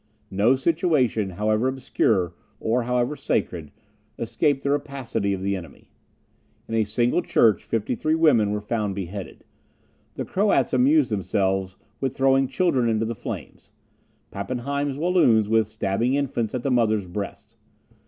[0.31, 3.69] No situation, however obscure, or however sacred,
[4.17, 5.91] escaped the rapacity of the enemy.
[6.67, 9.43] In a single church fifty three women were found beheaded.
[10.15, 13.69] The Croats amused themselves with throwing children into the flames;
[14.31, 17.55] Pappenheim's Walloons with stabbing infants at the mother's breast.